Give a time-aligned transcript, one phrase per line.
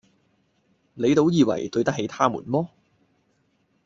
[0.95, 2.69] 你倒以爲對得起他們麼？”